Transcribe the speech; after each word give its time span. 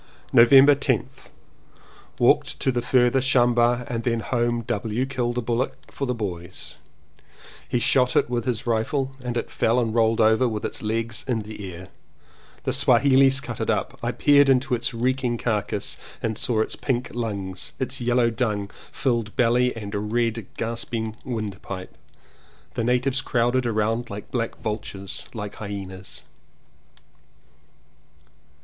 November 0.33 0.73
10th. 0.73 1.29
Walked 2.17 2.59
to 2.59 2.71
the 2.71 2.81
further 2.81 3.21
shamba 3.21 3.85
and 3.87 4.03
then 4.03 4.21
home. 4.21 4.63
W. 4.63 5.05
killed 5.05 5.37
a 5.37 5.41
bullock 5.41 5.75
for 5.91 6.07
the 6.07 6.15
boys. 6.15 6.75
He 7.69 7.77
shot 7.77 8.15
it 8.15 8.27
with 8.27 8.45
his 8.45 8.65
rifle 8.65 9.15
and 9.23 9.37
it 9.37 9.51
fell 9.51 9.79
and 9.79 9.93
rolled 9.93 10.19
over 10.19 10.47
with 10.47 10.65
its 10.65 10.81
legs 10.81 11.23
in 11.27 11.43
the 11.43 11.71
air. 11.71 11.89
The 12.63 12.71
Swahilees 12.73 13.41
cut 13.41 13.59
it 13.61 13.69
up. 13.69 13.99
I 14.01 14.11
peered 14.11 14.49
into 14.49 14.73
its 14.73 14.91
reeking 14.91 15.37
carcass 15.37 15.97
and 16.19 16.35
saw 16.35 16.61
its 16.61 16.75
pink 16.75 17.11
lungs, 17.13 17.73
its 17.77 18.01
yellow 18.01 18.31
dung 18.31 18.71
filled 18.91 19.35
belly 19.35 19.75
and 19.77 20.11
red 20.11 20.47
gasping 20.57 21.15
windpipe. 21.23 21.95
The 22.73 22.83
natives 22.83 23.21
crowded 23.21 23.67
round 23.67 24.09
like 24.09 24.31
black 24.31 24.57
vultures, 24.61 25.25
like 25.35 25.57
hyenas. 25.57 26.23